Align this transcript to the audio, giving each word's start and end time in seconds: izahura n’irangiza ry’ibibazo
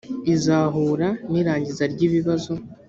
izahura 0.33 1.07
n’irangiza 1.31 1.83
ry’ibibazo 1.93 2.51